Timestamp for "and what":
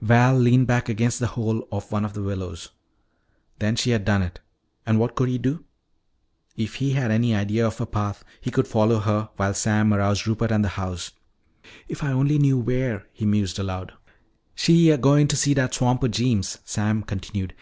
4.86-5.16